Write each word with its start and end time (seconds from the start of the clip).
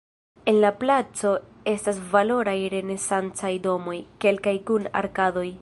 En 0.45 0.55
la 0.63 0.71
placo 0.83 1.33
estas 1.73 1.99
valoraj 2.15 2.57
renesancaj 2.77 3.55
domoj, 3.69 3.97
kelkaj 4.27 4.59
kun 4.73 4.93
arkadoj. 5.05 5.49